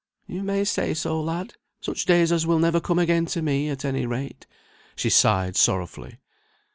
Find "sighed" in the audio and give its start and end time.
5.11-5.55